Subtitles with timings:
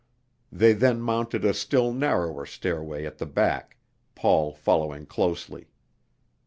[0.51, 3.77] They then mounted a still narrower stairway at the back,
[4.15, 5.67] Paul following closely.